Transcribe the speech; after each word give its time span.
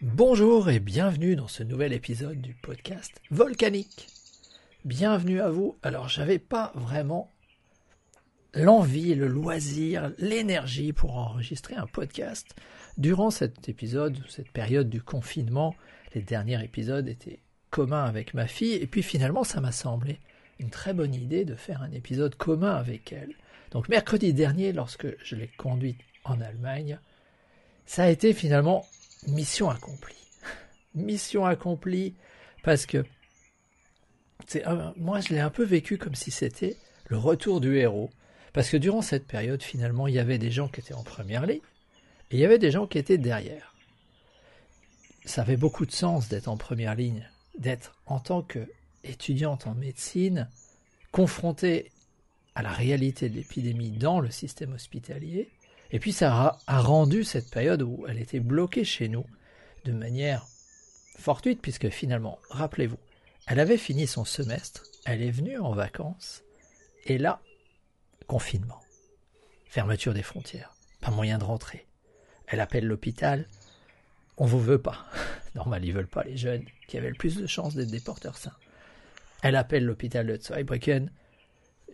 Bonjour 0.00 0.70
et 0.70 0.78
bienvenue 0.78 1.34
dans 1.34 1.48
ce 1.48 1.64
nouvel 1.64 1.92
épisode 1.92 2.40
du 2.40 2.54
podcast 2.54 3.20
Volcanique. 3.32 4.06
Bienvenue 4.84 5.40
à 5.40 5.50
vous. 5.50 5.76
Alors, 5.82 6.08
j'avais 6.08 6.38
pas 6.38 6.70
vraiment 6.76 7.32
l'envie, 8.54 9.16
le 9.16 9.26
loisir, 9.26 10.12
l'énergie 10.18 10.92
pour 10.92 11.16
enregistrer 11.16 11.74
un 11.74 11.88
podcast 11.88 12.54
durant 12.96 13.32
cet 13.32 13.68
épisode, 13.68 14.16
cette 14.28 14.52
période 14.52 14.88
du 14.88 15.02
confinement. 15.02 15.74
Les 16.14 16.22
derniers 16.22 16.62
épisodes 16.62 17.08
étaient 17.08 17.40
communs 17.70 18.04
avec 18.04 18.34
ma 18.34 18.46
fille 18.46 18.74
et 18.74 18.86
puis 18.86 19.02
finalement, 19.02 19.42
ça 19.42 19.60
m'a 19.60 19.72
semblé 19.72 20.20
une 20.60 20.70
très 20.70 20.94
bonne 20.94 21.16
idée 21.16 21.44
de 21.44 21.56
faire 21.56 21.82
un 21.82 21.90
épisode 21.90 22.36
commun 22.36 22.76
avec 22.76 23.12
elle. 23.12 23.34
Donc, 23.72 23.88
mercredi 23.88 24.32
dernier, 24.32 24.72
lorsque 24.72 25.08
je 25.24 25.34
l'ai 25.34 25.48
conduite 25.48 25.98
en 26.22 26.40
Allemagne, 26.40 27.00
ça 27.84 28.04
a 28.04 28.10
été 28.10 28.32
finalement 28.32 28.86
mission 29.26 29.70
accomplie. 29.70 30.14
mission 30.94 31.44
accomplie 31.44 32.14
parce 32.62 32.86
que 32.86 33.04
moi 34.96 35.20
je 35.20 35.30
l'ai 35.30 35.40
un 35.40 35.50
peu 35.50 35.64
vécu 35.64 35.98
comme 35.98 36.14
si 36.14 36.30
c'était 36.30 36.76
le 37.08 37.16
retour 37.16 37.60
du 37.60 37.76
héros. 37.76 38.10
Parce 38.52 38.70
que 38.70 38.76
durant 38.76 39.02
cette 39.02 39.26
période, 39.26 39.62
finalement, 39.62 40.06
il 40.06 40.14
y 40.14 40.18
avait 40.18 40.38
des 40.38 40.50
gens 40.50 40.68
qui 40.68 40.80
étaient 40.80 40.94
en 40.94 41.02
première 41.02 41.46
ligne 41.46 41.60
et 42.30 42.36
il 42.36 42.40
y 42.40 42.44
avait 42.44 42.58
des 42.58 42.70
gens 42.70 42.86
qui 42.86 42.98
étaient 42.98 43.18
derrière. 43.18 43.74
Ça 45.24 45.42
avait 45.42 45.56
beaucoup 45.56 45.86
de 45.86 45.92
sens 45.92 46.28
d'être 46.28 46.48
en 46.48 46.56
première 46.56 46.94
ligne, 46.94 47.28
d'être 47.58 47.94
en 48.06 48.18
tant 48.18 48.42
qu'étudiante 48.42 49.66
en 49.66 49.74
médecine, 49.74 50.48
confrontée 51.12 51.92
à 52.54 52.62
la 52.62 52.72
réalité 52.72 53.28
de 53.28 53.34
l'épidémie 53.34 53.90
dans 53.90 54.20
le 54.20 54.30
système 54.30 54.72
hospitalier, 54.72 55.50
et 55.90 55.98
puis 55.98 56.12
ça 56.12 56.58
a, 56.66 56.80
rendu 56.80 57.24
cette 57.24 57.50
période 57.50 57.82
où 57.82 58.04
elle 58.08 58.18
était 58.18 58.40
bloquée 58.40 58.84
chez 58.84 59.08
nous 59.08 59.24
de 59.84 59.92
manière 59.92 60.46
fortuite, 61.18 61.62
puisque 61.62 61.88
finalement, 61.88 62.38
rappelez-vous, 62.50 62.98
elle 63.46 63.60
avait 63.60 63.78
fini 63.78 64.06
son 64.06 64.24
semestre, 64.24 64.84
elle 65.06 65.22
est 65.22 65.30
venue 65.30 65.58
en 65.58 65.72
vacances, 65.72 66.44
et 67.06 67.16
là, 67.16 67.40
confinement, 68.26 68.80
fermeture 69.66 70.12
des 70.12 70.22
frontières, 70.22 70.74
pas 71.00 71.10
moyen 71.10 71.38
de 71.38 71.44
rentrer. 71.44 71.86
Elle 72.46 72.60
appelle 72.60 72.86
l'hôpital, 72.86 73.46
on 74.36 74.44
vous 74.44 74.60
veut 74.60 74.80
pas. 74.80 75.06
Normal, 75.54 75.84
ils 75.84 75.94
veulent 75.94 76.06
pas 76.06 76.24
les 76.24 76.36
jeunes 76.36 76.64
qui 76.86 76.98
avaient 76.98 77.08
le 77.08 77.14
plus 77.14 77.36
de 77.36 77.46
chances 77.46 77.74
d'être 77.74 77.90
des 77.90 78.00
porteurs 78.00 78.36
sains. 78.36 78.56
Elle 79.42 79.56
appelle 79.56 79.84
l'hôpital 79.84 80.26
de 80.26 80.36
Zweibrücken. 80.36 81.10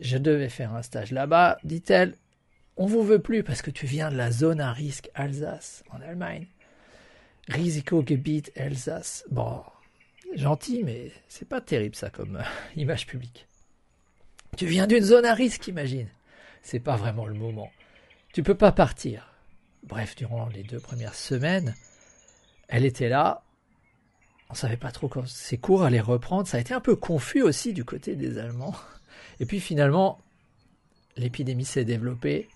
Je 0.01 0.19
devais 0.19 0.49
faire 0.49 0.75
un 0.75 0.83
stage 0.83 1.13
là-bas, 1.13 1.59
dit-elle 1.63 2.17
on 2.77 2.87
vous 2.87 3.03
veut 3.03 3.21
plus 3.21 3.43
parce 3.43 3.63
que 3.63 3.71
tu 3.71 3.87
viens 3.87 4.11
de 4.11 4.17
la 4.17 4.31
zone 4.31 4.61
à 4.61 4.73
risque 4.73 5.11
Alsace 5.15 5.85
en 5.91 6.01
Allemagne. 6.01 6.47
Risikogebiet 7.49 8.53
Alsace. 8.57 9.25
Bon, 9.31 9.63
gentil, 10.35 10.83
mais 10.85 11.13
c'est 11.29 11.49
pas 11.49 11.61
terrible 11.61 11.95
ça 11.95 12.11
comme 12.11 12.37
euh, 12.37 12.43
image 12.77 13.07
publique. 13.07 13.47
Tu 14.57 14.67
viens 14.67 14.87
d'une 14.87 15.05
zone 15.05 15.25
à 15.25 15.35
risque, 15.35 15.69
imagine. 15.69 16.09
C'est 16.63 16.81
pas 16.81 16.97
vraiment 16.97 17.27
le 17.27 17.35
moment. 17.35 17.71
Tu 18.33 18.43
peux 18.43 18.55
pas 18.55 18.73
partir. 18.73 19.33
Bref, 19.83 20.17
durant 20.17 20.49
les 20.49 20.63
deux 20.63 20.81
premières 20.81 21.15
semaines, 21.15 21.75
elle 22.69 22.85
était 22.85 23.09
là. 23.09 23.43
On 24.49 24.55
savait 24.55 24.77
pas 24.77 24.93
trop 24.93 25.09
quand 25.09 25.27
ses 25.27 25.59
cours 25.59 25.83
allaient 25.83 26.01
reprendre. 26.01 26.47
Ça 26.47 26.57
a 26.57 26.61
été 26.61 26.75
un 26.75 26.81
peu 26.81 26.97
confus 26.97 27.43
aussi 27.43 27.73
du 27.73 27.85
côté 27.85 28.17
des 28.17 28.39
Allemands. 28.39 28.75
Et 29.41 29.47
puis 29.47 29.61
finalement, 29.61 30.21
l'épidémie 31.17 31.65
s'est 31.65 31.85
développée 31.85 32.49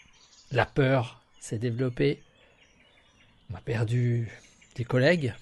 la 0.53 0.67
peur 0.67 1.23
s'est 1.41 1.59
développée. 1.59 2.23
On 3.51 3.55
a 3.55 3.61
perdu 3.61 4.31
des 4.75 4.85
collègues. 4.85 5.35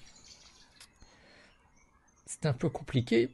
C'est 2.25 2.45
un 2.45 2.53
peu 2.53 2.69
compliqué. 2.69 3.29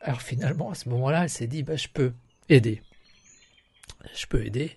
Alors 0.00 0.22
finalement, 0.22 0.70
à 0.70 0.74
ce 0.74 0.88
moment-là, 0.88 1.24
elle 1.24 1.30
s'est 1.30 1.46
dit, 1.46 1.62
bah, 1.62 1.76
je 1.76 1.88
peux 1.88 2.12
aider. 2.48 2.82
Je 4.14 4.26
peux 4.26 4.44
aider. 4.44 4.76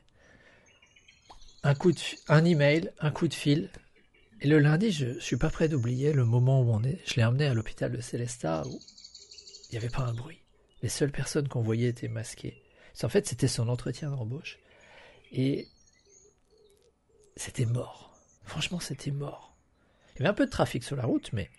Un 1.63 1.75
coup 1.75 1.91
de, 1.91 2.00
un 2.28 2.44
email, 2.44 2.91
un 3.00 3.12
coup 3.12 3.28
de 3.28 3.34
fil. 3.34 3.69
Et 4.41 4.47
le 4.47 4.59
lundi, 4.59 4.91
je 4.91 5.06
ne 5.06 5.19
suis 5.19 5.38
pas 5.38 5.50
prêt 5.50 5.69
d'oublier 5.69 6.12
le 6.12 6.25
moment 6.25 6.62
où 6.62 6.74
on 6.74 6.84
est. 6.84 7.00
Je 7.06 7.16
l'ai 7.16 7.24
emmené 7.24 7.45
à 7.45 7.53
l'hôpital 7.53 7.91
de 7.91 8.01
Célestat 8.01 8.63
où 8.68 8.80
il 9.69 9.72
n'y 9.72 9.78
avait 9.78 9.90
pas 9.90 10.03
un 10.03 10.13
bruit. 10.13 10.41
Les 10.81 10.90
seules 10.90 11.12
personnes 11.12 11.47
qu'on 11.47 11.62
voyait 11.62 11.88
étaient 11.88 12.09
masquées. 12.09 12.62
En 13.01 13.09
fait, 13.09 13.25
c'était 13.25 13.47
son 13.47 13.69
entretien 13.69 14.12
d'embauche. 14.12 14.59
Et 15.31 15.68
c'était 17.35 17.66
mort. 17.66 18.11
Franchement, 18.44 18.79
c'était 18.79 19.11
mort. 19.11 19.55
Il 20.16 20.19
y 20.19 20.21
avait 20.21 20.29
un 20.29 20.33
peu 20.33 20.45
de 20.45 20.51
trafic 20.51 20.83
sur 20.83 20.95
la 20.95 21.05
route, 21.05 21.31
mais 21.33 21.49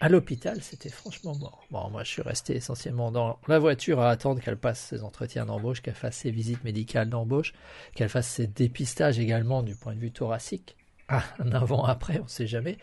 à 0.00 0.08
l'hôpital, 0.08 0.62
c'était 0.62 0.88
franchement 0.88 1.34
mort. 1.36 1.66
Bon, 1.70 1.90
moi, 1.90 2.04
je 2.04 2.10
suis 2.10 2.22
resté 2.22 2.54
essentiellement 2.56 3.10
dans 3.10 3.38
la 3.48 3.58
voiture 3.58 4.00
à 4.00 4.10
attendre 4.10 4.40
qu'elle 4.40 4.56
passe 4.56 4.80
ses 4.80 5.02
entretiens 5.02 5.46
d'embauche, 5.46 5.82
qu'elle 5.82 5.94
fasse 5.94 6.16
ses 6.16 6.30
visites 6.30 6.62
médicales 6.64 7.08
d'embauche, 7.08 7.52
qu'elle 7.94 8.08
fasse 8.08 8.28
ses 8.28 8.46
dépistages 8.46 9.18
également 9.18 9.62
du 9.62 9.74
point 9.74 9.94
de 9.94 10.00
vue 10.00 10.12
thoracique. 10.12 10.76
Ah, 11.08 11.24
un 11.38 11.52
avant-après, 11.52 12.20
on 12.20 12.24
ne 12.24 12.28
sait 12.28 12.46
jamais. 12.46 12.78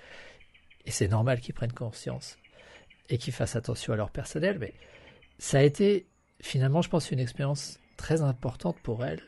Et 0.86 0.92
c'est 0.92 1.08
normal 1.08 1.40
qu'ils 1.40 1.56
prennent 1.56 1.72
conscience 1.72 2.38
et 3.10 3.18
qu'ils 3.18 3.34
fassent 3.34 3.56
attention 3.56 3.94
à 3.94 3.96
leur 3.96 4.12
personnel, 4.12 4.60
mais 4.60 4.74
ça 5.38 5.60
a 5.60 5.62
été 5.62 6.08
finalement, 6.42 6.82
je 6.82 6.90
pense, 6.90 7.12
une 7.12 7.20
expérience 7.20 7.80
très 7.98 8.22
importante 8.22 8.78
pour 8.82 9.06
elle 9.06 9.22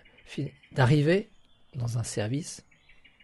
d'arriver 0.74 1.30
dans 1.76 1.98
un 1.98 2.04
service 2.04 2.66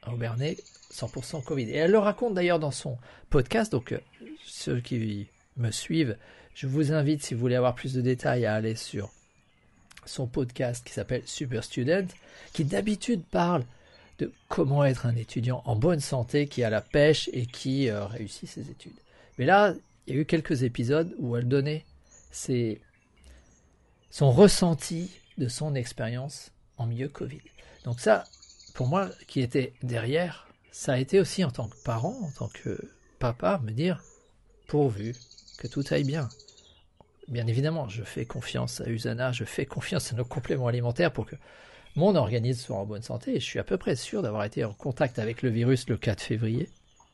Aubernais 0.07 0.57
100% 0.93 1.43
Covid. 1.43 1.63
Et 1.69 1.75
elle 1.75 1.91
le 1.91 1.99
raconte 1.99 2.33
d'ailleurs 2.33 2.59
dans 2.59 2.71
son 2.71 2.97
podcast, 3.29 3.71
donc 3.71 3.91
euh, 3.91 3.99
ceux 4.45 4.79
qui 4.79 5.27
me 5.57 5.71
suivent, 5.71 6.17
je 6.55 6.67
vous 6.67 6.91
invite, 6.91 7.23
si 7.23 7.33
vous 7.33 7.39
voulez 7.39 7.55
avoir 7.55 7.75
plus 7.75 7.93
de 7.93 8.01
détails, 8.01 8.45
à 8.45 8.55
aller 8.55 8.75
sur 8.75 9.11
son 10.05 10.27
podcast 10.27 10.85
qui 10.85 10.93
s'appelle 10.93 11.23
Super 11.25 11.63
Student, 11.63 12.07
qui 12.53 12.65
d'habitude 12.65 13.23
parle 13.23 13.63
de 14.19 14.31
comment 14.47 14.85
être 14.85 15.05
un 15.05 15.15
étudiant 15.15 15.63
en 15.65 15.75
bonne 15.75 15.99
santé, 15.99 16.47
qui 16.47 16.63
a 16.63 16.69
la 16.69 16.81
pêche 16.81 17.29
et 17.33 17.45
qui 17.45 17.89
euh, 17.89 18.05
réussit 18.05 18.47
ses 18.47 18.69
études. 18.69 18.93
Mais 19.37 19.45
là, 19.45 19.73
il 20.05 20.15
y 20.15 20.17
a 20.17 20.21
eu 20.21 20.25
quelques 20.25 20.63
épisodes 20.63 21.15
où 21.17 21.35
elle 21.35 21.47
donnait 21.47 21.85
ses, 22.31 22.81
son 24.09 24.31
ressenti 24.31 25.09
de 25.37 25.47
son 25.47 25.73
expérience 25.73 26.51
en 26.77 26.85
milieu 26.85 27.07
Covid. 27.07 27.41
Donc 27.85 27.99
ça, 27.99 28.25
pour 28.73 28.87
moi, 28.87 29.09
qui 29.27 29.41
était 29.41 29.73
derrière, 29.83 30.47
ça 30.71 30.93
a 30.93 30.97
été 30.97 31.19
aussi 31.19 31.43
en 31.43 31.51
tant 31.51 31.67
que 31.67 31.77
parent, 31.83 32.17
en 32.23 32.31
tant 32.31 32.49
que 32.49 32.79
papa, 33.19 33.59
me 33.63 33.71
dire 33.71 34.03
pourvu 34.67 35.15
que 35.57 35.67
tout 35.67 35.83
aille 35.91 36.03
bien. 36.03 36.29
Bien 37.27 37.47
évidemment, 37.47 37.87
je 37.87 38.03
fais 38.03 38.25
confiance 38.25 38.81
à 38.81 38.89
Usana, 38.89 39.31
je 39.31 39.45
fais 39.45 39.65
confiance 39.65 40.11
à 40.11 40.15
nos 40.15 40.25
compléments 40.25 40.67
alimentaires 40.67 41.13
pour 41.13 41.25
que 41.25 41.35
mon 41.95 42.15
organisme 42.15 42.59
soit 42.59 42.77
en 42.77 42.85
bonne 42.85 43.03
santé. 43.03 43.35
Et 43.35 43.39
je 43.39 43.45
suis 43.45 43.59
à 43.59 43.63
peu 43.63 43.77
près 43.77 43.95
sûr 43.95 44.21
d'avoir 44.21 44.43
été 44.43 44.65
en 44.65 44.73
contact 44.73 45.19
avec 45.19 45.41
le 45.41 45.49
virus 45.49 45.87
le 45.87 45.97
4 45.97 46.21
février. 46.21 46.69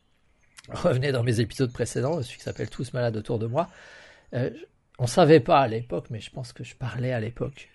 Revenez 0.69 1.11
dans 1.11 1.23
mes 1.23 1.39
épisodes 1.41 1.71
précédents, 1.71 2.21
celui 2.21 2.37
qui 2.37 2.43
s'appelle 2.43 2.69
Tous 2.69 2.93
malades 2.93 3.17
autour 3.17 3.39
de 3.39 3.47
moi. 3.47 3.69
Euh, 4.33 4.49
on 4.97 5.03
ne 5.03 5.09
savait 5.09 5.39
pas 5.39 5.59
à 5.59 5.67
l'époque, 5.67 6.07
mais 6.09 6.19
je 6.19 6.31
pense 6.31 6.53
que 6.53 6.63
je 6.63 6.75
parlais 6.75 7.11
à 7.11 7.19
l'époque 7.19 7.69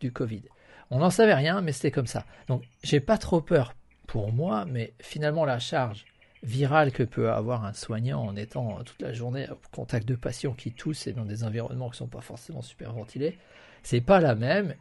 du 0.00 0.12
Covid. 0.12 0.42
On 0.90 0.98
n'en 0.98 1.10
savait 1.10 1.34
rien, 1.34 1.60
mais 1.60 1.72
c'était 1.72 1.90
comme 1.90 2.06
ça. 2.06 2.24
Donc, 2.48 2.64
j'ai 2.82 3.00
pas 3.00 3.18
trop 3.18 3.40
peur 3.40 3.74
pour 4.06 4.32
moi, 4.32 4.64
mais 4.64 4.92
finalement, 5.00 5.44
la 5.44 5.60
charge 5.60 6.04
virale 6.42 6.90
que 6.90 7.02
peut 7.02 7.30
avoir 7.30 7.64
un 7.64 7.72
soignant 7.72 8.22
en 8.22 8.34
étant 8.34 8.82
toute 8.82 9.00
la 9.02 9.12
journée 9.12 9.46
au 9.50 9.58
contact 9.72 10.08
de 10.08 10.14
patients 10.16 10.54
qui 10.54 10.72
toussent 10.72 11.06
et 11.06 11.12
dans 11.12 11.24
des 11.24 11.44
environnements 11.44 11.90
qui 11.90 11.98
sont 11.98 12.08
pas 12.08 12.22
forcément 12.22 12.62
super 12.62 12.92
ventilés, 12.92 13.38
c'est 13.82 14.00
pas 14.00 14.20
la 14.20 14.34
même. 14.34 14.74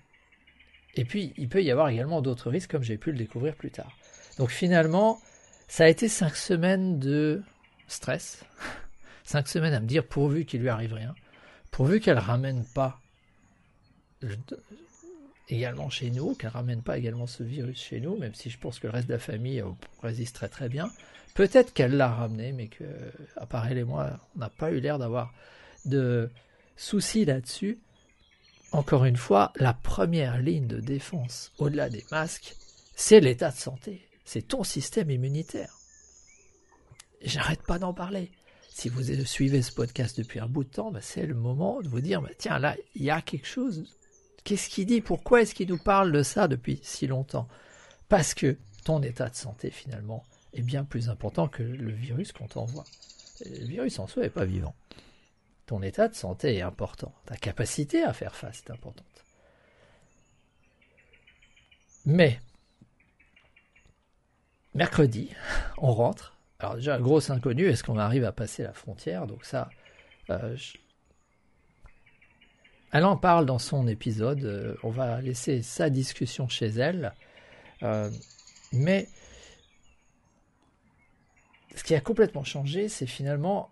Et 0.96 1.06
puis, 1.06 1.34
il 1.38 1.48
peut 1.48 1.62
y 1.62 1.69
avoir 1.69 1.90
également 1.90 2.22
d'autres 2.22 2.50
risques, 2.50 2.72
comme 2.72 2.84
j'ai 2.84 2.98
pu 2.98 3.12
le 3.12 3.18
découvrir 3.18 3.56
plus 3.56 3.72
tard. 3.72 3.96
Donc, 4.38 4.50
finalement, 4.50 5.19
ça 5.68 5.84
a 5.84 5.88
été 5.90 6.08
cinq 6.08 6.36
semaines 6.36 6.98
de 6.98 7.44
stress, 7.88 8.44
cinq 9.24 9.48
semaines 9.48 9.74
à 9.74 9.80
me 9.80 9.86
dire 9.86 10.07
pourvu 10.07 10.45
qu'il 10.45 10.62
lui 10.62 10.69
arrive 10.69 10.94
rien, 10.94 11.13
pourvu 11.69 12.00
qu'elle 12.00 12.18
ramène 12.18 12.66
pas 12.74 13.00
également 15.50 15.90
chez 15.90 16.12
nous, 16.12 16.36
qu'elle 16.36 16.51
ramène 16.51 16.81
pas 16.81 16.98
également 16.98 17.28
ce 17.28 17.44
virus 17.44 17.81
chez 17.81 18.00
nous, 18.00 18.18
même 18.18 18.34
si 18.34 18.50
je 18.50 18.57
pense 18.57 18.80
que 18.80 18.88
le 18.88 18.94
reste 18.94 19.07
de 19.07 19.13
la 19.13 19.19
famille 19.19 19.62
euh, 19.62 19.69
résiste 20.01 20.36
très 20.36 20.50
très 20.50 20.69
bien. 20.69 20.90
Peut-être 21.34 21.74
qu'elle 21.74 21.96
l'a 21.96 22.10
ramené, 22.10 22.51
mais 22.51 22.68
que, 22.68 22.84
part 23.50 23.68
elle 23.68 23.78
et 23.78 23.84
moi, 23.84 24.19
on 24.36 24.40
n'a 24.40 24.50
pas 24.50 24.72
eu 24.72 24.80
l'air 24.80 25.00
d'avoir 25.00 25.34
de 25.86 26.30
soucis 26.75 27.25
là-dessus. 27.25 27.80
Encore 28.72 29.06
une 29.06 29.18
fois, 29.18 29.51
la 29.56 29.74
première 29.74 30.40
ligne 30.40 30.68
de 30.68 30.80
défense, 30.80 31.51
au-delà 31.57 31.90
des 31.90 32.06
masques, 32.12 32.56
c'est 32.96 33.19
l'état 33.19 33.50
de 33.50 33.57
santé, 33.57 34.07
c'est 34.25 34.48
ton 34.48 34.63
système 34.63 35.10
immunitaire. 35.10 35.74
J'arrête 37.22 37.63
pas 37.63 37.80
d'en 37.80 37.94
parler. 37.94 38.31
Si 38.69 38.88
vous 38.88 39.04
suivez 39.25 39.62
ce 39.62 39.72
podcast 39.72 40.18
depuis 40.18 40.40
un 40.40 40.48
bout 40.48 40.63
de 40.63 40.69
temps, 40.69 40.92
bah, 40.92 41.01
c'est 41.01 41.25
le 41.25 41.34
moment 41.34 41.81
de 41.81 41.90
vous 41.90 42.01
dire, 42.01 42.22
bah, 42.22 42.30
tiens, 42.38 42.60
là, 42.60 42.78
il 42.96 43.04
y 43.04 43.10
a 43.10 43.22
quelque 43.22 43.48
chose 43.48 43.98
Qu'est-ce 44.50 44.68
qu'il 44.68 44.88
dit? 44.88 45.01
Pourquoi 45.01 45.44
est-ce 45.44 45.54
qu'il 45.54 45.69
nous 45.69 45.78
parle 45.78 46.12
de 46.12 46.24
ça 46.24 46.48
depuis 46.48 46.80
si 46.81 47.06
longtemps? 47.06 47.48
Parce 48.07 48.34
que 48.34 48.57
ton 48.84 49.00
état 49.04 49.30
de 49.30 49.36
santé, 49.36 49.69
finalement, 49.69 50.25
est 50.54 50.63
bien 50.63 50.84
plus 50.84 51.07
important 51.07 51.48
que 51.48 51.62
le 51.62 51.92
virus 51.92 52.31
qu'on 52.31 52.48
t'envoie. 52.48 52.84
Le 53.46 53.68
virus 53.68 54.00
en 54.00 54.07
soi 54.07 54.24
n'est 54.24 54.31
pas 54.31 54.46
vivant. 54.46 54.74
Ton 55.68 55.84
état 55.84 56.07
de 56.07 56.16
santé 56.16 56.56
est 56.56 56.63
important. 56.63 57.13
Ta 57.28 57.38
capacité 57.38 58.01
à 58.01 58.12
faire 58.12 58.36
face 58.36 58.63
est 58.68 58.72
importante. 58.72 59.24
Mais, 62.07 62.40
mercredi, 64.74 65.30
on 65.78 65.94
rentre. 65.94 66.40
Alors 66.57 66.74
déjà, 66.74 66.98
grosse 66.98 67.30
inconnue, 67.30 67.68
est-ce 67.68 67.84
qu'on 67.84 68.00
arrive 68.00 68.25
à 68.25 68.31
passer 68.31 68.63
la 68.63 68.74
frontière? 68.74 69.28
Donc 69.28 69.46
ça, 69.46 69.69
euh, 70.31 70.57
elle 72.91 73.06
en 73.06 73.18
parle 73.18 73.45
dans 73.45 73.59
son 73.59 73.88
épisode. 73.88 74.44
Euh, 74.44 74.75
on 74.83 74.89
va 74.89 75.21
laisser 75.21 75.62
sa 75.62 75.89
discussion 75.89 76.47
chez 76.47 76.68
elle. 76.68 77.13
Euh, 77.83 78.09
mais 78.71 79.07
ce 81.75 81.83
qui 81.83 81.95
a 81.95 82.01
complètement 82.01 82.44
changé, 82.44 82.89
c'est 82.89 83.07
finalement, 83.07 83.69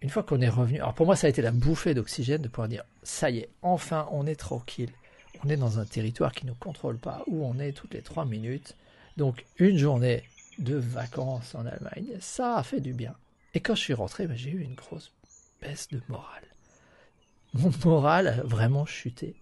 une 0.00 0.10
fois 0.10 0.22
qu'on 0.22 0.40
est 0.40 0.48
revenu, 0.48 0.78
alors 0.78 0.94
pour 0.94 1.06
moi 1.06 1.16
ça 1.16 1.26
a 1.26 1.30
été 1.30 1.42
la 1.42 1.50
bouffée 1.50 1.94
d'oxygène 1.94 2.42
de 2.42 2.48
pouvoir 2.48 2.68
dire, 2.68 2.84
ça 3.02 3.30
y 3.30 3.38
est, 3.38 3.50
enfin 3.62 4.08
on 4.12 4.26
est 4.26 4.36
tranquille, 4.36 4.92
on 5.44 5.48
est 5.48 5.56
dans 5.56 5.78
un 5.78 5.84
territoire 5.84 6.32
qui 6.32 6.46
ne 6.46 6.52
contrôle 6.52 6.98
pas, 6.98 7.24
où 7.26 7.44
on 7.44 7.58
est 7.58 7.72
toutes 7.72 7.94
les 7.94 8.02
trois 8.02 8.24
minutes, 8.24 8.76
donc 9.16 9.44
une 9.58 9.76
journée 9.76 10.22
de 10.58 10.76
vacances 10.76 11.54
en 11.54 11.66
Allemagne, 11.66 12.16
ça 12.20 12.56
a 12.56 12.62
fait 12.62 12.80
du 12.80 12.92
bien. 12.92 13.14
Et 13.54 13.60
quand 13.60 13.74
je 13.74 13.80
suis 13.80 13.94
rentré, 13.94 14.26
ben, 14.26 14.36
j'ai 14.36 14.50
eu 14.50 14.62
une 14.62 14.74
grosse 14.74 15.12
baisse 15.60 15.88
de 15.88 16.00
morale. 16.08 16.51
Mon 17.54 17.70
moral 17.84 18.28
a 18.28 18.42
vraiment 18.42 18.86
chuté. 18.86 19.36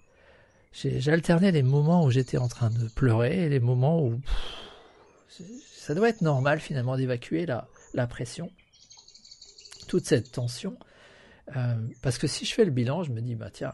J'alternais 0.72 1.50
les 1.52 1.62
moments 1.62 2.04
où 2.04 2.10
j'étais 2.10 2.38
en 2.38 2.48
train 2.48 2.70
de 2.70 2.88
pleurer 2.88 3.44
et 3.44 3.48
les 3.48 3.60
moments 3.60 4.02
où 4.02 4.20
ça 5.28 5.94
doit 5.94 6.08
être 6.08 6.20
normal 6.20 6.60
finalement 6.60 6.96
d'évacuer 6.96 7.46
la, 7.46 8.06
pression, 8.06 8.50
toute 9.88 10.06
cette 10.06 10.30
tension. 10.30 10.76
Euh, 11.56 11.74
parce 12.02 12.18
que 12.18 12.28
si 12.28 12.44
je 12.44 12.54
fais 12.54 12.64
le 12.64 12.70
bilan, 12.70 13.02
je 13.02 13.10
me 13.10 13.20
dis, 13.20 13.34
bah 13.34 13.50
tiens, 13.52 13.72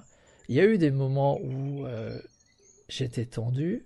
il 0.48 0.54
y 0.54 0.60
a 0.60 0.64
eu 0.64 0.78
des 0.78 0.90
moments 0.90 1.38
où 1.42 1.84
euh, 1.84 2.18
j'étais 2.88 3.26
tendu, 3.26 3.84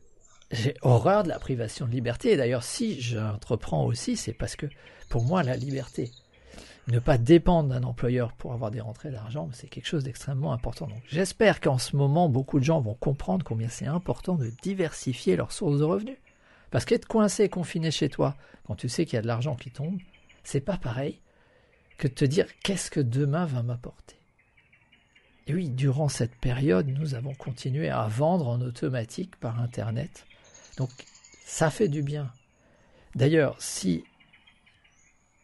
j'ai 0.52 0.75
horreur 0.82 1.25
de 1.25 1.29
la 1.29 1.38
privation 1.38 1.87
de 1.87 1.91
liberté. 1.91 2.32
Et 2.32 2.37
d'ailleurs, 2.37 2.62
si 2.62 3.00
j'entreprends 3.00 3.85
aussi, 3.85 4.17
c'est 4.17 4.32
parce 4.32 4.55
que 4.55 4.67
pour 5.08 5.25
moi, 5.25 5.43
la 5.43 5.56
liberté, 5.56 6.11
ne 6.91 6.99
pas 6.99 7.19
dépendre 7.19 7.69
d'un 7.71 7.83
employeur 7.83 8.33
pour 8.33 8.53
avoir 8.53 8.71
des 8.71 8.81
rentrées 8.81 9.11
d'argent, 9.11 9.49
c'est 9.53 9.69
quelque 9.69 9.87
chose 9.87 10.05
d'extrêmement 10.05 10.53
important. 10.53 10.87
Donc 10.87 11.03
j'espère 11.07 11.61
qu'en 11.61 11.79
ce 11.79 11.97
moment, 11.97 12.29
beaucoup 12.29 12.59
de 12.59 12.65
gens 12.65 12.81
vont 12.81 12.95
comprendre 12.95 13.45
combien 13.45 13.69
c'est 13.69 13.87
important 13.87 14.35
de 14.35 14.51
diversifier 14.63 15.37
leurs 15.37 15.53
sources 15.53 15.79
de 15.79 15.85
revenus. 15.85 16.19
Parce 16.71 16.85
qu'être 16.85 17.07
coincé, 17.07 17.49
confiné 17.49 17.91
chez 17.91 18.09
toi, 18.09 18.37
quand 18.67 18.77
tu 18.77 18.89
sais 18.89 19.05
qu'il 19.05 19.15
y 19.15 19.19
a 19.19 19.23
de 19.23 19.27
l'argent 19.27 19.57
qui 19.57 19.71
tombe, 19.71 19.99
c'est 20.45 20.61
pas 20.61 20.77
pareil 20.77 21.21
que 21.99 22.09
de 22.09 22.15
te 22.15 22.25
dire 22.25 22.47
qu'est-ce 22.63 22.91
que 22.91 23.01
demain 23.01 23.45
va 23.45 23.63
m'apporter? 23.63 24.17
Et 25.47 25.55
oui, 25.55 25.69
durant 25.69 26.09
cette 26.09 26.37
période, 26.37 26.87
nous 26.87 27.15
avons 27.15 27.35
continué 27.35 27.89
à 27.89 28.07
vendre 28.07 28.49
en 28.49 28.61
automatique 28.61 29.37
par 29.37 29.61
Internet. 29.61 30.27
Donc, 30.77 30.91
ça 31.45 31.71
fait 31.71 31.89
du 31.89 32.03
bien. 32.03 32.31
D'ailleurs, 33.17 33.57
si 33.59 34.05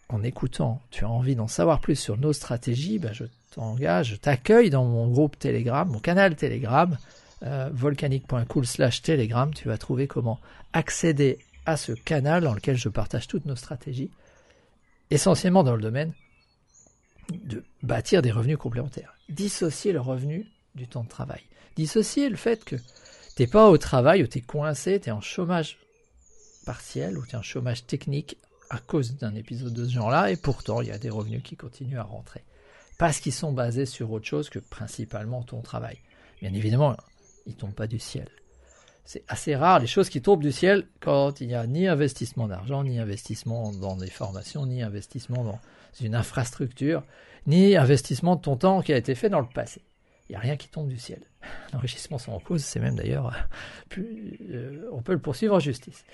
en 0.08 0.22
écoutant, 0.22 0.80
tu 0.90 1.04
as 1.04 1.10
envie 1.10 1.34
d'en 1.34 1.48
savoir 1.48 1.80
plus 1.80 1.96
sur 1.96 2.16
nos 2.16 2.32
stratégies, 2.32 2.98
ben 2.98 3.12
je 3.12 3.24
t'engage, 3.50 4.10
je 4.10 4.16
t'accueille 4.16 4.70
dans 4.70 4.84
mon 4.84 5.08
groupe 5.08 5.38
Telegram, 5.38 5.88
mon 5.88 5.98
canal 5.98 6.36
Telegram, 6.36 6.96
euh, 7.42 7.70
volcanique.cool 7.72 8.66
slash 8.66 9.02
Telegram. 9.02 9.52
Tu 9.52 9.68
vas 9.68 9.78
trouver 9.78 10.06
comment 10.06 10.38
accéder 10.72 11.38
à 11.64 11.76
ce 11.76 11.92
canal 11.92 12.44
dans 12.44 12.54
lequel 12.54 12.76
je 12.76 12.88
partage 12.88 13.26
toutes 13.26 13.46
nos 13.46 13.56
stratégies 13.56 14.10
essentiellement 15.10 15.64
dans 15.64 15.74
le 15.74 15.82
domaine 15.82 16.12
de 17.32 17.64
bâtir 17.82 18.22
des 18.22 18.30
revenus 18.30 18.56
complémentaires. 18.56 19.14
Dissocier 19.28 19.92
le 19.92 20.00
revenu 20.00 20.46
du 20.74 20.86
temps 20.86 21.02
de 21.02 21.08
travail. 21.08 21.42
Dissocier 21.76 22.28
le 22.28 22.36
fait 22.36 22.64
que 22.64 22.76
tu 22.76 23.42
n'es 23.42 23.46
pas 23.48 23.68
au 23.68 23.78
travail 23.78 24.22
ou 24.22 24.26
tu 24.28 24.38
es 24.38 24.40
coincé, 24.40 25.00
tu 25.00 25.08
es 25.08 25.12
en 25.12 25.20
chômage 25.20 25.78
partiel 26.64 27.18
ou 27.18 27.26
tu 27.26 27.32
es 27.32 27.36
en 27.36 27.42
chômage 27.42 27.86
technique 27.86 28.38
à 28.70 28.78
cause 28.78 29.16
d'un 29.16 29.34
épisode 29.34 29.72
de 29.72 29.84
ce 29.84 29.92
genre-là, 29.92 30.30
et 30.30 30.36
pourtant 30.36 30.80
il 30.80 30.88
y 30.88 30.92
a 30.92 30.98
des 30.98 31.10
revenus 31.10 31.42
qui 31.42 31.56
continuent 31.56 31.98
à 31.98 32.04
rentrer. 32.04 32.44
Parce 32.98 33.20
qu'ils 33.20 33.32
sont 33.32 33.52
basés 33.52 33.86
sur 33.86 34.10
autre 34.12 34.26
chose 34.26 34.48
que 34.48 34.58
principalement 34.58 35.42
ton 35.42 35.60
travail. 35.60 35.98
Bien 36.40 36.52
évidemment, 36.52 36.96
ils 37.46 37.52
ne 37.52 37.58
tombent 37.58 37.74
pas 37.74 37.86
du 37.86 37.98
ciel 37.98 38.28
c'est 39.06 39.22
assez 39.28 39.54
rare 39.54 39.78
les 39.78 39.86
choses 39.86 40.10
qui 40.10 40.20
tombent 40.20 40.42
du 40.42 40.52
ciel 40.52 40.86
quand 41.00 41.40
il 41.40 41.46
n'y 41.46 41.54
a 41.54 41.66
ni 41.66 41.86
investissement 41.86 42.48
d'argent, 42.48 42.82
ni 42.82 42.98
investissement 42.98 43.72
dans 43.72 43.96
des 43.96 44.10
formations, 44.10 44.66
ni 44.66 44.82
investissement 44.82 45.44
dans 45.44 45.60
une 46.00 46.16
infrastructure, 46.16 47.04
ni 47.46 47.76
investissement 47.76 48.34
de 48.34 48.40
ton 48.40 48.56
temps 48.56 48.82
qui 48.82 48.92
a 48.92 48.96
été 48.96 49.14
fait 49.14 49.30
dans 49.30 49.40
le 49.40 49.46
passé. 49.46 49.80
Il 50.28 50.32
n'y 50.32 50.36
a 50.36 50.40
rien 50.40 50.56
qui 50.56 50.68
tombe 50.68 50.88
du 50.88 50.98
ciel. 50.98 51.20
L'enrichissement 51.72 52.18
sans 52.18 52.40
cause, 52.40 52.64
c'est 52.64 52.80
même 52.80 52.96
d'ailleurs, 52.96 53.32
euh, 53.96 54.88
on 54.92 55.02
peut 55.02 55.12
le 55.12 55.20
poursuivre 55.20 55.54
en 55.54 55.60
justice. 55.60 56.04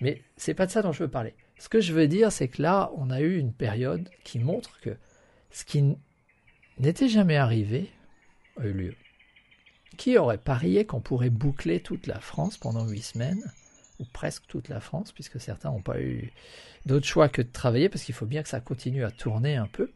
Mais 0.00 0.22
c'est 0.36 0.54
pas 0.54 0.66
de 0.66 0.70
ça 0.70 0.82
dont 0.82 0.92
je 0.92 1.02
veux 1.02 1.10
parler. 1.10 1.34
Ce 1.58 1.68
que 1.68 1.80
je 1.80 1.92
veux 1.92 2.08
dire, 2.08 2.32
c'est 2.32 2.48
que 2.48 2.62
là, 2.62 2.90
on 2.96 3.10
a 3.10 3.20
eu 3.20 3.38
une 3.38 3.52
période 3.52 4.08
qui 4.24 4.38
montre 4.38 4.80
que 4.80 4.96
ce 5.50 5.64
qui 5.64 5.96
n'était 6.78 7.08
jamais 7.08 7.36
arrivé 7.36 7.90
a 8.56 8.66
eu 8.66 8.72
lieu. 8.72 8.94
Qui 9.96 10.16
aurait 10.16 10.38
parié 10.38 10.86
qu'on 10.86 11.00
pourrait 11.00 11.30
boucler 11.30 11.80
toute 11.80 12.06
la 12.06 12.20
France 12.20 12.56
pendant 12.56 12.88
huit 12.88 13.02
semaines 13.02 13.52
ou 13.98 14.04
presque 14.10 14.46
toute 14.46 14.68
la 14.68 14.80
France, 14.80 15.12
puisque 15.12 15.38
certains 15.38 15.70
n'ont 15.70 15.82
pas 15.82 16.00
eu 16.00 16.32
d'autre 16.86 17.06
choix 17.06 17.28
que 17.28 17.42
de 17.42 17.50
travailler, 17.52 17.90
parce 17.90 18.04
qu'il 18.04 18.14
faut 18.14 18.24
bien 18.24 18.42
que 18.42 18.48
ça 18.48 18.60
continue 18.60 19.04
à 19.04 19.10
tourner 19.10 19.56
un 19.56 19.66
peu. 19.66 19.92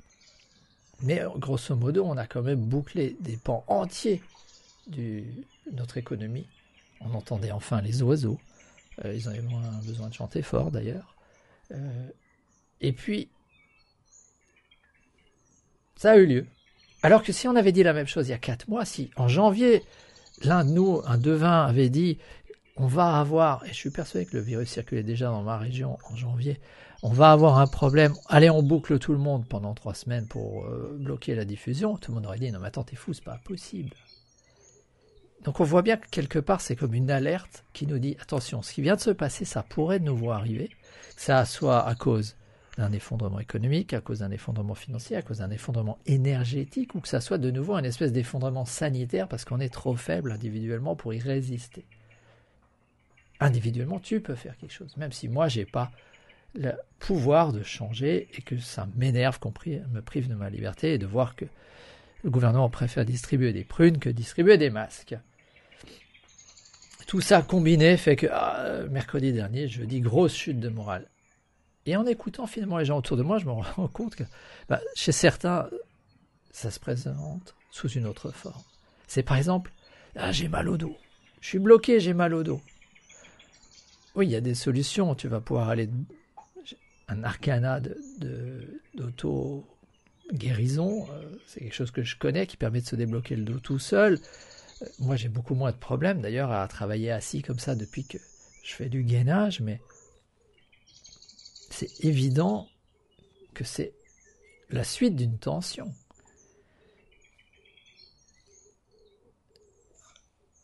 Mais 1.01 1.23
grosso 1.37 1.75
modo, 1.75 2.05
on 2.05 2.19
a 2.19 2.27
quand 2.27 2.43
même 2.43 2.61
bouclé 2.61 3.17
des 3.21 3.39
pans 3.39 3.65
entiers 3.67 4.23
de 4.89 5.23
notre 5.73 5.97
économie. 5.97 6.47
On 7.01 7.15
entendait 7.15 7.51
enfin 7.51 7.81
les 7.81 8.03
oiseaux. 8.03 8.39
Euh, 9.05 9.15
ils 9.15 9.29
avaient 9.29 9.43
moins 9.43 9.63
besoin 9.85 10.09
de 10.09 10.15
chanter 10.15 10.43
fort 10.43 10.71
d'ailleurs. 10.71 11.17
Euh, 11.73 12.09
et 12.81 12.93
puis, 12.93 13.29
ça 15.97 16.13
a 16.13 16.17
eu 16.17 16.27
lieu. 16.27 16.47
Alors 17.03 17.23
que 17.23 17.33
si 17.33 17.49
on 17.49 17.57
avait 17.57 17.73
dit 17.73 17.83
la 17.83 17.93
même 17.93 18.07
chose 18.07 18.29
il 18.29 18.31
y 18.31 18.35
a 18.35 18.39
quatre 18.39 18.69
mois, 18.69 18.85
si 18.85 19.11
en 19.17 19.29
janvier, 19.29 19.83
l'un 20.43 20.65
de 20.65 20.71
nous, 20.71 21.03
un 21.05 21.19
devin, 21.19 21.65
avait 21.65 21.91
dit 21.91 22.19
on 22.77 22.87
va 22.87 23.19
avoir, 23.19 23.65
et 23.67 23.69
je 23.69 23.75
suis 23.75 23.91
persuadé 23.91 24.27
que 24.27 24.37
le 24.37 24.43
virus 24.43 24.69
circulait 24.69 25.03
déjà 25.03 25.27
dans 25.27 25.43
ma 25.43 25.59
région 25.59 25.99
en 26.11 26.17
janvier, 26.17 26.61
on 27.03 27.11
va 27.11 27.31
avoir 27.31 27.59
un 27.59 27.67
problème, 27.67 28.15
allez 28.29 28.51
on 28.51 28.63
boucle 28.63 28.99
tout 28.99 29.13
le 29.13 29.19
monde 29.19 29.47
pendant 29.47 29.75
trois 29.75 29.95
semaines 29.95 30.27
pour 30.27 30.65
euh, 30.65 30.97
bloquer 30.99 31.35
la 31.35 31.45
diffusion, 31.45 31.97
tout 31.99 32.11
le 32.11 32.17
monde 32.17 32.27
aurait 32.27 32.39
dit 32.39 32.51
non 32.51 32.59
mais 32.59 32.69
attends 32.69 32.83
t'es 32.85 32.97
fou, 32.97 33.13
c'est 33.13 33.23
pas 33.23 33.39
possible. 33.45 33.95
Donc 35.45 35.61
on 35.61 35.65
voit 35.65 35.83
bien 35.83 35.97
que 35.97 36.09
quelque 36.11 36.39
part 36.39 36.61
c'est 36.61 36.75
comme 36.75 36.95
une 36.95 37.11
alerte 37.11 37.65
qui 37.73 37.87
nous 37.87 37.99
dit 37.99 38.17
attention, 38.21 38.63
ce 38.63 38.73
qui 38.73 38.83
vient 38.83 38.97
de 38.97 39.01
se 39.01 39.11
passer, 39.11 39.45
ça 39.45 39.63
pourrait 39.63 40.01
de 40.01 40.05
nouveau 40.05 40.31
arriver, 40.31 40.71
ça 41.17 41.45
soit 41.45 41.87
à 41.87 41.95
cause 41.95 42.37
d'un 42.79 42.93
effondrement 42.93 43.39
économique, 43.39 43.93
à 43.93 44.01
cause 44.01 44.21
d'un 44.21 44.31
effondrement 44.31 44.75
financier, 44.75 45.17
à 45.17 45.23
cause 45.23 45.39
d'un 45.39 45.51
effondrement 45.51 45.99
énergétique, 46.07 46.95
ou 46.95 47.01
que 47.01 47.09
ça 47.09 47.21
soit 47.21 47.39
de 47.39 47.51
nouveau 47.51 47.75
un 47.75 47.85
espèce 47.85 48.13
d'effondrement 48.13 48.65
sanitaire 48.65 49.29
parce 49.29 49.45
qu'on 49.45 49.61
est 49.61 49.73
trop 49.73 49.95
faible 49.95 50.33
individuellement 50.33 50.97
pour 50.97 51.15
y 51.15 51.21
résister. 51.21 51.85
Individuellement, 53.41 54.01
tu 54.01 54.21
peux 54.21 54.35
faire 54.35 54.57
quelque 54.57 54.73
chose, 54.73 54.97
même 54.97 55.13
si 55.13 55.29
moi, 55.29 55.49
j'ai 55.49 55.67
pas 55.67 55.91
le 56.55 56.73
pouvoir 56.99 57.53
de 57.53 57.63
changer 57.63 58.29
et 58.35 58.43
que 58.43 58.59
ça 58.59 58.89
m'énerve 58.97 59.39
qu'on 59.39 59.53
me 59.67 60.01
prive 60.01 60.29
de 60.29 60.35
ma 60.35 60.51
liberté 60.51 60.95
et 60.95 60.99
de 60.99 61.07
voir 61.07 61.37
que 61.37 61.45
le 62.23 62.31
gouvernement 62.31 62.71
préfère 62.71 63.05
distribuer 63.05 63.53
des 63.53 63.65
prunes 63.65 63.99
que 63.99 64.09
distribuer 64.09 64.57
des 64.57 64.71
masques. 64.71 65.17
Tout 67.15 67.21
ça 67.21 67.43
combiné 67.43 67.97
fait 67.97 68.17
que 68.17 68.27
ah, 68.29 68.83
mercredi 68.91 69.33
dernier, 69.33 69.69
je 69.69 69.85
dis 69.85 70.01
grosse 70.01 70.35
chute 70.35 70.59
de 70.59 70.69
morale. 70.69 71.09
Et 71.87 71.95
en 71.95 72.05
écoutant 72.07 72.49
finalement 72.49 72.79
les 72.79 72.87
gens 72.87 72.99
autour 72.99 73.17
de 73.17 73.23
moi, 73.23 73.39
je 73.39 73.45
me 73.45 73.53
rends 73.53 73.87
compte 73.93 74.17
que 74.17 74.25
bah, 74.69 74.81
chez 74.97 75.13
certains, 75.13 75.71
ça 76.51 76.73
se 76.73 76.81
présente 76.81 77.55
sous 77.71 77.89
une 77.89 78.09
autre 78.09 78.33
forme. 78.33 78.65
C'est 79.07 79.23
par 79.23 79.37
exemple, 79.37 79.71
ah, 80.17 80.33
j'ai 80.33 80.49
mal 80.49 80.69
au 80.69 80.77
dos. 80.77 80.97
Je 81.41 81.51
suis 81.51 81.61
bloqué, 81.61 82.01
j'ai 82.01 82.15
mal 82.15 82.35
au 82.35 82.43
dos. 82.43 82.61
Oui, 84.17 84.27
il 84.27 84.33
y 84.33 84.37
a 84.37 84.41
des 84.41 84.57
solutions. 84.57 85.15
Tu 85.15 85.29
vas 85.29 85.41
pouvoir 85.41 85.69
aller 85.69 85.89
un 87.07 87.23
arcana 87.23 87.81
d'auto-guérison. 88.97 91.07
Euh, 91.13 91.31
c'est 91.47 91.61
quelque 91.61 91.77
chose 91.77 91.93
que 91.93 92.03
je 92.03 92.17
connais 92.17 92.49
qui 92.49 92.57
permet 92.57 92.81
de 92.81 92.87
se 92.87 92.97
débloquer 92.97 93.37
le 93.37 93.45
dos 93.45 93.61
tout 93.61 93.79
seul. 93.79 94.19
Moi, 94.99 95.17
j'ai 95.17 95.29
beaucoup 95.29 95.55
moins 95.55 95.73
de 95.73 95.77
problèmes 95.77 96.21
d'ailleurs 96.21 96.51
à 96.51 96.67
travailler 96.69 97.11
assis 97.11 97.43
comme 97.43 97.59
ça 97.59 97.75
depuis 97.75 98.05
que 98.05 98.19
je 98.63 98.75
fais 98.75 98.89
du 98.89 99.03
gainage, 99.03 99.61
mais 99.61 99.81
c'est 101.71 102.05
évident 102.05 102.69
que 103.55 103.65
c'est 103.65 103.95
la 104.71 104.85
suite 104.85 105.17
d'une 105.17 105.39
tension. 105.39 105.93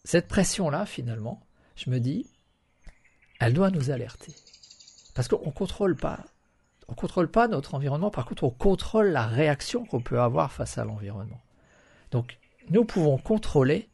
Cette 0.04 0.28
pression-là, 0.28 0.86
finalement, 0.86 1.46
je 1.76 1.90
me 1.90 2.00
dis, 2.00 2.26
elle 3.38 3.54
doit 3.54 3.70
nous 3.70 3.90
alerter. 3.90 4.34
Parce 5.14 5.28
qu'on 5.28 5.46
ne 5.46 5.52
contrôle 5.52 5.96
pas, 5.96 6.24
On 6.88 6.94
contrôle 6.94 7.30
pas 7.30 7.46
notre 7.46 7.76
environnement, 7.76 8.10
par 8.10 8.26
contre, 8.26 8.42
on 8.42 8.50
contrôle 8.50 9.10
la 9.10 9.24
réaction 9.24 9.86
qu'on 9.86 10.00
peut 10.00 10.20
avoir 10.20 10.50
face 10.50 10.76
à 10.76 10.84
l'environnement. 10.84 11.40
Donc, 12.10 12.38
nous 12.70 12.84
pouvons 12.84 13.16
contrôler 13.16 13.88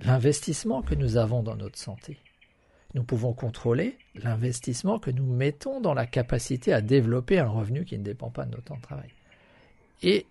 l'investissement 0.00 0.82
que 0.82 0.94
nous 0.94 1.16
avons 1.16 1.42
dans 1.42 1.56
notre 1.56 1.78
santé. 1.78 2.18
Nous 2.94 3.04
pouvons 3.04 3.32
contrôler 3.32 3.98
l'investissement 4.14 4.98
que 4.98 5.10
nous 5.10 5.26
mettons 5.26 5.80
dans 5.80 5.94
la 5.94 6.06
capacité 6.06 6.72
à 6.72 6.80
développer 6.80 7.38
un 7.38 7.48
revenu 7.48 7.84
qui 7.84 7.98
ne 7.98 8.04
dépend 8.04 8.30
pas 8.30 8.44
de 8.44 8.52
notre 8.52 8.64
temps 8.64 8.76
de 8.76 8.82
travail. 8.82 9.10
Et 10.02 10.26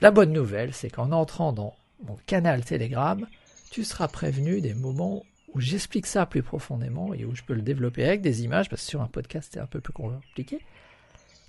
la 0.00 0.10
bonne 0.10 0.32
nouvelle, 0.32 0.74
c'est 0.74 0.90
qu'en 0.90 1.12
entrant 1.12 1.52
dans 1.52 1.74
mon 2.04 2.16
canal 2.26 2.64
Telegram, 2.64 3.26
tu 3.70 3.84
seras 3.84 4.08
prévenu 4.08 4.60
des 4.60 4.74
moments 4.74 5.24
où 5.54 5.60
j'explique 5.60 6.06
ça 6.06 6.26
plus 6.26 6.42
profondément 6.42 7.14
et 7.14 7.24
où 7.24 7.34
je 7.34 7.42
peux 7.42 7.54
le 7.54 7.62
développer 7.62 8.04
avec 8.04 8.20
des 8.20 8.44
images, 8.44 8.68
parce 8.68 8.82
que 8.82 8.88
sur 8.88 9.02
un 9.02 9.06
podcast, 9.06 9.50
c'est 9.52 9.60
un 9.60 9.66
peu 9.66 9.80
plus 9.80 9.92
compliqué. 9.92 10.60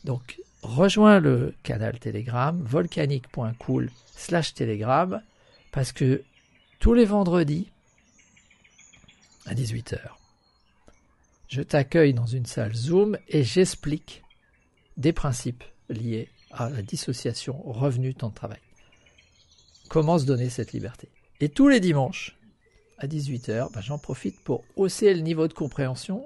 Donc, 0.03 0.39
rejoins 0.61 1.19
le 1.19 1.53
canal 1.63 1.99
Telegram, 1.99 2.59
volcanique.cool 2.61 3.89
slash 4.15 4.53
Telegram, 4.53 5.21
parce 5.71 5.91
que 5.91 6.23
tous 6.83 6.93
les 6.93 7.05
vendredis, 7.05 7.71
à 9.45 9.55
18h, 9.55 9.99
je 11.47 11.61
t'accueille 11.61 12.13
dans 12.13 12.25
une 12.25 12.45
salle 12.45 12.75
Zoom 12.75 13.17
et 13.29 13.45
j'explique 13.45 14.21
des 14.97 15.13
principes 15.13 15.63
liés 15.87 16.27
à 16.51 16.69
la 16.69 16.81
dissociation 16.81 17.55
revenu 17.63 18.13
temps 18.13 18.31
de 18.31 18.35
travail. 18.35 18.59
Comment 19.87 20.19
se 20.19 20.25
donner 20.25 20.49
cette 20.49 20.73
liberté? 20.73 21.07
Et 21.39 21.47
tous 21.47 21.69
les 21.69 21.79
dimanches, 21.79 22.37
à 22.97 23.07
18h, 23.07 23.71
ben, 23.71 23.79
j'en 23.79 23.97
profite 23.97 24.41
pour 24.41 24.65
hausser 24.75 25.13
le 25.13 25.21
niveau 25.21 25.47
de 25.47 25.53
compréhension 25.53 26.25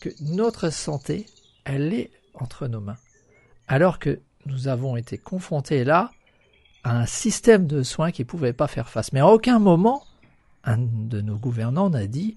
que 0.00 0.10
notre 0.20 0.70
santé, 0.70 1.26
elle 1.62 1.94
est 1.94 2.10
entre 2.34 2.66
nos 2.66 2.80
mains. 2.80 2.98
Alors 3.68 4.00
que 4.00 4.18
nous 4.46 4.66
avons 4.66 4.96
été 4.96 5.16
confrontés 5.16 5.84
là 5.84 6.10
à 6.84 6.98
un 6.98 7.06
système 7.06 7.66
de 7.66 7.82
soins 7.82 8.10
qui 8.10 8.22
ne 8.22 8.26
pouvait 8.26 8.52
pas 8.52 8.66
faire 8.66 8.88
face. 8.88 9.12
Mais 9.12 9.20
à 9.20 9.28
aucun 9.28 9.58
moment, 9.58 10.02
un 10.64 10.78
de 10.78 11.20
nos 11.20 11.36
gouvernants 11.36 11.90
n'a 11.90 12.06
dit 12.06 12.36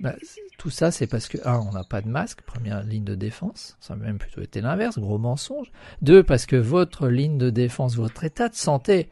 bah, 0.00 0.14
tout 0.58 0.70
ça, 0.70 0.90
c'est 0.90 1.06
parce 1.06 1.28
que, 1.28 1.38
un, 1.46 1.58
on 1.58 1.72
n'a 1.72 1.84
pas 1.84 2.02
de 2.02 2.08
masque, 2.08 2.42
première 2.42 2.82
ligne 2.82 3.04
de 3.04 3.14
défense, 3.14 3.76
ça 3.80 3.94
a 3.94 3.96
même 3.96 4.18
plutôt 4.18 4.42
été 4.42 4.60
l'inverse, 4.60 4.98
gros 4.98 5.18
mensonge. 5.18 5.70
Deux, 6.02 6.22
parce 6.22 6.46
que 6.46 6.56
votre 6.56 7.08
ligne 7.08 7.38
de 7.38 7.50
défense, 7.50 7.96
votre 7.96 8.24
état 8.24 8.48
de 8.48 8.54
santé 8.54 9.08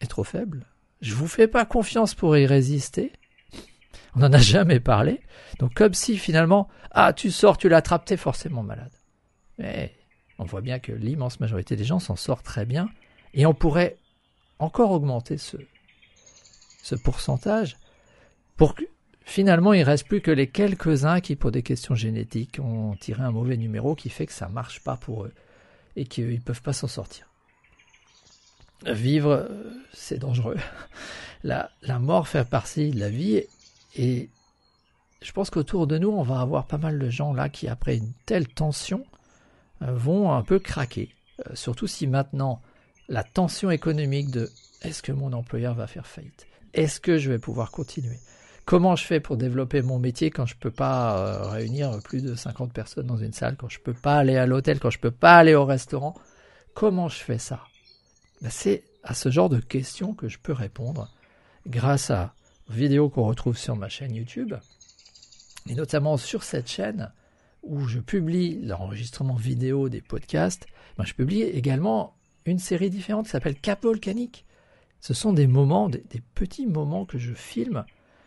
est 0.00 0.06
trop 0.06 0.24
faible. 0.24 0.66
Je 1.00 1.14
vous 1.14 1.28
fais 1.28 1.48
pas 1.48 1.64
confiance 1.64 2.14
pour 2.14 2.36
y 2.36 2.46
résister. 2.46 3.12
On 4.14 4.20
n'en 4.20 4.32
a 4.32 4.38
jamais 4.38 4.80
parlé. 4.80 5.20
Donc, 5.58 5.74
comme 5.74 5.94
si 5.94 6.16
finalement, 6.18 6.68
ah, 6.90 7.12
tu 7.12 7.30
sors, 7.30 7.56
tu 7.56 7.68
l'attrapes, 7.68 8.04
t'es 8.04 8.16
forcément 8.16 8.62
malade. 8.62 8.92
Mais 9.58 9.94
on 10.38 10.44
voit 10.44 10.60
bien 10.60 10.80
que 10.80 10.92
l'immense 10.92 11.40
majorité 11.40 11.76
des 11.76 11.84
gens 11.84 11.98
s'en 11.98 12.16
sort 12.16 12.42
très 12.42 12.66
bien. 12.66 12.88
Et 13.34 13.46
on 13.46 13.54
pourrait 13.54 13.96
encore 14.58 14.90
augmenter 14.90 15.38
ce, 15.38 15.56
ce 16.82 16.94
pourcentage 16.94 17.76
pour 18.56 18.74
que 18.74 18.84
finalement 19.24 19.72
il 19.72 19.82
reste 19.82 20.06
plus 20.06 20.20
que 20.20 20.30
les 20.30 20.48
quelques-uns 20.48 21.20
qui, 21.20 21.36
pour 21.36 21.50
des 21.50 21.62
questions 21.62 21.94
génétiques, 21.94 22.58
ont 22.62 22.96
tiré 23.00 23.22
un 23.22 23.30
mauvais 23.30 23.56
numéro 23.56 23.94
qui 23.94 24.10
fait 24.10 24.26
que 24.26 24.32
ça 24.32 24.48
marche 24.48 24.80
pas 24.80 24.96
pour 24.96 25.24
eux 25.24 25.32
et 25.96 26.04
qu'ils 26.04 26.30
ne 26.30 26.40
peuvent 26.40 26.62
pas 26.62 26.72
s'en 26.72 26.88
sortir. 26.88 27.26
Vivre, 28.86 29.48
c'est 29.92 30.18
dangereux. 30.18 30.56
La, 31.44 31.72
la 31.82 31.98
mort 31.98 32.28
fait 32.28 32.48
partie 32.48 32.92
de 32.92 33.00
la 33.00 33.08
vie 33.08 33.42
et 33.96 34.30
je 35.22 35.32
pense 35.32 35.50
qu'autour 35.50 35.88
de 35.88 35.98
nous, 35.98 36.08
on 36.08 36.22
va 36.22 36.40
avoir 36.40 36.66
pas 36.66 36.78
mal 36.78 36.98
de 36.98 37.10
gens 37.10 37.32
là 37.32 37.48
qui, 37.48 37.68
après 37.68 37.96
une 37.96 38.12
telle 38.26 38.46
tension, 38.46 39.04
euh, 39.82 39.92
vont 39.92 40.32
un 40.32 40.42
peu 40.42 40.58
craquer. 40.58 41.14
Euh, 41.40 41.54
surtout 41.54 41.86
si 41.86 42.06
maintenant 42.06 42.60
la 43.08 43.22
tension 43.22 43.70
économique 43.70 44.30
de 44.30 44.50
est-ce 44.82 45.02
que 45.02 45.12
mon 45.12 45.32
employeur 45.32 45.74
va 45.74 45.86
faire 45.86 46.06
faillite? 46.06 46.46
Est-ce 46.74 47.00
que 47.00 47.18
je 47.18 47.30
vais 47.30 47.38
pouvoir 47.38 47.70
continuer? 47.70 48.18
Comment 48.64 48.96
je 48.96 49.04
fais 49.04 49.20
pour 49.20 49.36
développer 49.36 49.82
mon 49.82 49.98
métier 49.98 50.30
quand 50.30 50.46
je 50.46 50.54
ne 50.54 50.60
peux 50.60 50.70
pas 50.70 51.18
euh, 51.18 51.48
réunir 51.48 51.98
plus 52.04 52.22
de 52.22 52.34
50 52.34 52.72
personnes 52.72 53.06
dans 53.06 53.16
une 53.16 53.32
salle, 53.32 53.56
quand 53.56 53.68
je 53.68 53.78
ne 53.78 53.82
peux 53.82 53.94
pas 53.94 54.16
aller 54.16 54.36
à 54.36 54.46
l'hôtel, 54.46 54.78
quand 54.78 54.90
je 54.90 54.98
ne 54.98 55.02
peux 55.02 55.10
pas 55.10 55.36
aller 55.36 55.54
au 55.54 55.64
restaurant? 55.64 56.14
Comment 56.74 57.08
je 57.08 57.18
fais 57.18 57.38
ça? 57.38 57.64
Ben, 58.40 58.50
C'est 58.50 58.84
à 59.02 59.14
ce 59.14 59.30
genre 59.30 59.48
de 59.48 59.58
questions 59.58 60.14
que 60.14 60.28
je 60.28 60.38
peux 60.38 60.52
répondre 60.52 61.10
grâce 61.66 62.10
à 62.10 62.34
vidéos 62.68 63.08
qu'on 63.08 63.26
retrouve 63.26 63.58
sur 63.58 63.76
ma 63.76 63.88
chaîne 63.88 64.14
YouTube, 64.14 64.54
et 65.68 65.74
notamment 65.74 66.16
sur 66.16 66.42
cette 66.42 66.68
chaîne 66.68 67.12
où 67.62 67.86
je 67.86 68.00
publie 68.00 68.60
l'enregistrement 68.62 69.34
vidéo 69.34 69.88
des 69.88 70.00
podcasts, 70.00 70.66
ben, 70.96 71.04
je 71.04 71.14
publie 71.14 71.42
également 71.42 72.16
une 72.44 72.58
série 72.58 72.90
différente 72.90 73.26
qui 73.26 73.30
s'appelle 73.32 73.58
Cap 73.58 73.82
Volcanique. 73.82 74.44
Ce 75.00 75.14
sont 75.14 75.32
des 75.32 75.46
moments, 75.46 75.88
des 75.88 76.22
petits 76.34 76.66
moments 76.66 77.04
que 77.04 77.18
je 77.18 77.34
filme 77.34 77.84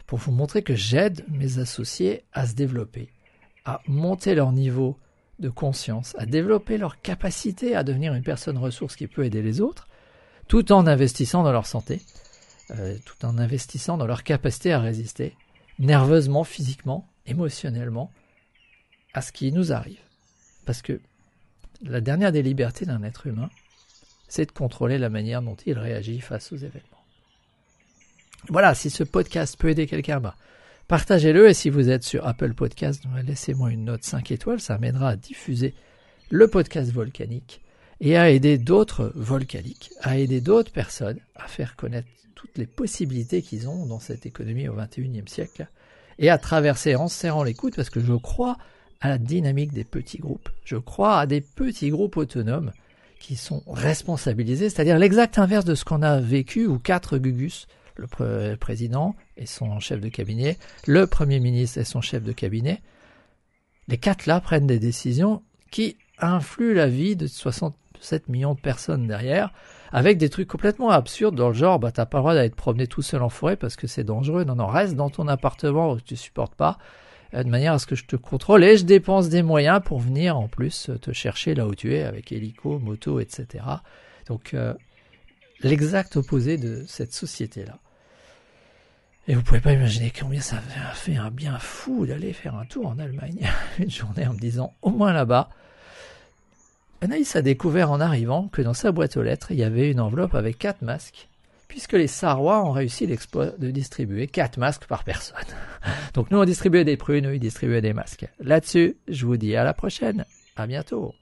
pour 0.07 0.19
vous 0.19 0.31
montrer 0.31 0.61
que 0.61 0.75
j'aide 0.75 1.25
mes 1.29 1.59
associés 1.59 2.23
à 2.33 2.45
se 2.45 2.53
développer, 2.53 3.09
à 3.65 3.81
monter 3.87 4.35
leur 4.35 4.51
niveau 4.51 4.97
de 5.39 5.49
conscience, 5.49 6.15
à 6.17 6.25
développer 6.25 6.77
leur 6.77 7.01
capacité 7.01 7.75
à 7.75 7.83
devenir 7.83 8.13
une 8.13 8.23
personne 8.23 8.57
ressource 8.57 8.95
qui 8.95 9.07
peut 9.07 9.25
aider 9.25 9.41
les 9.41 9.61
autres, 9.61 9.87
tout 10.47 10.71
en 10.71 10.87
investissant 10.87 11.43
dans 11.43 11.51
leur 11.51 11.65
santé, 11.65 12.01
euh, 12.71 12.97
tout 13.05 13.25
en 13.25 13.37
investissant 13.37 13.97
dans 13.97 14.05
leur 14.05 14.23
capacité 14.23 14.71
à 14.71 14.79
résister 14.79 15.35
nerveusement, 15.79 16.43
physiquement, 16.43 17.07
émotionnellement 17.25 18.11
à 19.13 19.21
ce 19.21 19.31
qui 19.31 19.51
nous 19.51 19.73
arrive. 19.73 19.99
Parce 20.65 20.81
que 20.81 21.01
la 21.81 22.01
dernière 22.01 22.31
des 22.31 22.43
libertés 22.43 22.85
d'un 22.85 23.03
être 23.03 23.27
humain, 23.27 23.49
c'est 24.27 24.45
de 24.45 24.51
contrôler 24.51 24.97
la 24.97 25.09
manière 25.09 25.41
dont 25.41 25.57
il 25.65 25.77
réagit 25.77 26.19
face 26.19 26.51
aux 26.51 26.57
événements. 26.57 26.81
Voilà, 28.49 28.75
si 28.75 28.89
ce 28.89 29.03
podcast 29.03 29.57
peut 29.57 29.69
aider 29.69 29.87
quelqu'un, 29.87 30.19
bah, 30.19 30.35
partagez-le 30.87 31.49
et 31.49 31.53
si 31.53 31.69
vous 31.69 31.89
êtes 31.89 32.03
sur 32.03 32.27
Apple 32.27 32.53
Podcast, 32.53 33.03
laissez-moi 33.25 33.71
une 33.71 33.85
note 33.85 34.03
5 34.03 34.31
étoiles, 34.31 34.59
ça 34.59 34.77
m'aidera 34.77 35.09
à 35.09 35.15
diffuser 35.15 35.73
le 36.29 36.47
podcast 36.47 36.91
volcanique 36.91 37.61
et 38.01 38.17
à 38.17 38.29
aider 38.29 38.57
d'autres 38.57 39.11
volcaniques, 39.15 39.91
à 40.01 40.17
aider 40.17 40.41
d'autres 40.41 40.71
personnes 40.71 41.19
à 41.35 41.47
faire 41.47 41.75
connaître 41.75 42.07
toutes 42.35 42.57
les 42.57 42.67
possibilités 42.67 43.41
qu'ils 43.41 43.67
ont 43.67 43.85
dans 43.85 43.99
cette 43.99 44.25
économie 44.25 44.67
au 44.67 44.75
XXIe 44.75 45.23
siècle 45.27 45.67
et 46.19 46.29
à 46.29 46.37
traverser 46.37 46.95
en 46.95 47.07
serrant 47.07 47.43
les 47.43 47.53
coudes 47.53 47.75
parce 47.75 47.89
que 47.89 47.99
je 47.99 48.13
crois 48.13 48.57
à 49.01 49.09
la 49.09 49.17
dynamique 49.17 49.73
des 49.73 49.83
petits 49.83 50.19
groupes. 50.19 50.49
Je 50.63 50.77
crois 50.77 51.19
à 51.19 51.25
des 51.25 51.41
petits 51.41 51.89
groupes 51.89 52.17
autonomes 52.17 52.71
qui 53.25 53.35
sont 53.35 53.63
responsabilisés, 53.65 54.69
c'est-à-dire 54.69 54.99
l'exact 54.99 55.39
inverse 55.39 55.65
de 55.65 55.73
ce 55.73 55.83
qu'on 55.83 56.03
a 56.03 56.19
vécu 56.19 56.67
où 56.67 56.77
quatre 56.77 57.17
Gugus 57.17 57.65
le 57.95 58.55
président 58.55 59.15
et 59.35 59.47
son 59.47 59.79
chef 59.79 59.99
de 59.99 60.09
cabinet, 60.09 60.59
le 60.85 61.07
premier 61.07 61.39
ministre 61.39 61.79
et 61.79 61.85
son 61.85 62.01
chef 62.01 62.21
de 62.23 62.33
cabinet. 62.33 62.83
Les 63.87 63.97
quatre 63.97 64.27
là 64.27 64.41
prennent 64.41 64.67
des 64.67 64.77
décisions 64.77 65.41
qui 65.71 65.97
influent 66.19 66.75
la 66.75 66.87
vie 66.87 67.15
de 67.15 67.25
67 67.25 68.29
millions 68.29 68.53
de 68.53 68.59
personnes 68.59 69.07
derrière, 69.07 69.51
avec 69.91 70.19
des 70.19 70.29
trucs 70.29 70.47
complètement 70.47 70.91
absurdes 70.91 71.35
dans 71.35 71.47
le 71.47 71.55
genre, 71.55 71.79
bah 71.79 71.91
t'as 71.91 72.05
pas 72.05 72.19
le 72.19 72.21
droit 72.21 72.35
d'aller 72.35 72.51
te 72.51 72.83
tout 72.85 73.01
seul 73.01 73.23
en 73.23 73.29
forêt 73.29 73.55
parce 73.55 73.75
que 73.75 73.87
c'est 73.87 74.03
dangereux. 74.03 74.43
Non, 74.43 74.55
non, 74.55 74.67
reste 74.67 74.93
dans 74.93 75.09
ton 75.09 75.27
appartement 75.27 75.93
où 75.93 75.99
tu 75.99 76.15
supportes 76.15 76.53
pas, 76.53 76.77
de 77.43 77.49
manière 77.49 77.73
à 77.73 77.79
ce 77.79 77.85
que 77.85 77.95
je 77.95 78.05
te 78.05 78.15
contrôle 78.15 78.63
et 78.63 78.77
je 78.77 78.85
dépense 78.85 79.29
des 79.29 79.43
moyens 79.43 79.81
pour 79.83 79.99
venir 79.99 80.37
en 80.37 80.47
plus 80.47 80.89
te 81.01 81.11
chercher 81.11 81.55
là 81.55 81.67
où 81.67 81.75
tu 81.75 81.93
es 81.93 82.03
avec 82.03 82.31
hélico, 82.31 82.79
moto, 82.79 83.19
etc. 83.19 83.63
Donc 84.27 84.53
euh, 84.53 84.73
l'exact 85.61 86.15
opposé 86.15 86.57
de 86.57 86.83
cette 86.87 87.13
société-là. 87.13 87.79
Et 89.27 89.33
vous 89.33 89.41
pouvez 89.41 89.59
pas 89.59 89.73
imaginer 89.73 90.11
combien 90.17 90.41
ça 90.41 90.61
fait 90.93 91.15
un 91.15 91.31
bien 91.31 91.57
fou 91.57 92.05
d'aller 92.05 92.31
faire 92.31 92.55
un 92.55 92.65
tour 92.65 92.87
en 92.87 92.99
Allemagne 92.99 93.49
une 93.79 93.89
journée 93.89 94.27
en 94.27 94.33
me 94.33 94.39
disant 94.39 94.73
au 94.81 94.91
moins 94.91 95.13
là-bas. 95.13 95.49
Anaïs 97.01 97.35
a 97.35 97.41
découvert 97.41 97.91
en 97.91 97.99
arrivant 97.99 98.47
que 98.47 98.61
dans 98.61 98.73
sa 98.73 98.91
boîte 98.91 99.17
aux 99.17 99.23
lettres, 99.23 99.51
il 99.51 99.57
y 99.57 99.63
avait 99.63 99.91
une 99.91 99.99
enveloppe 99.99 100.35
avec 100.35 100.57
quatre 100.57 100.81
masques, 100.81 101.27
puisque 101.67 101.93
les 101.93 102.07
Sarrois 102.07 102.63
ont 102.63 102.71
réussi 102.71 103.05
l'exploit 103.05 103.51
de 103.57 103.71
distribuer 103.71 104.27
quatre 104.27 104.57
masques 104.57 104.85
par 104.85 105.03
personne. 105.03 105.37
Donc 106.13 106.31
nous 106.31 106.37
on 106.37 106.45
distribuait 106.45 106.85
des 106.85 106.97
prunes, 106.97 107.27
eux 107.27 107.35
ils 107.35 107.39
distribuaient 107.39 107.81
des 107.81 107.93
masques. 107.93 108.27
Là-dessus, 108.39 108.97
je 109.07 109.25
vous 109.25 109.37
dis 109.37 109.55
à 109.55 109.63
la 109.63 109.73
prochaine. 109.73 110.25
À 110.55 110.67
bientôt. 110.67 111.13